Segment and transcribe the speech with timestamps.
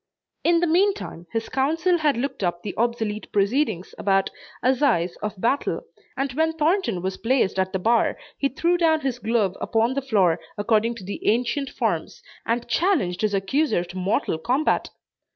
[0.43, 4.31] In the mean time his counsel had looked up the obsolete proceedings about
[4.63, 5.81] "assize of battle,"
[6.17, 10.01] and when Thornton was placed at the bar he threw down his glove upon the
[10.01, 14.89] floor according to the ancient forms, and challenged his accuser to mortal combat.